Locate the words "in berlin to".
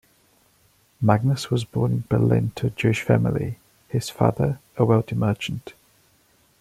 1.91-2.65